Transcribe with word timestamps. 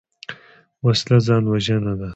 وسله 0.85 1.17
ځان 1.27 1.43
وژنه 1.51 1.93
ده 1.99 2.09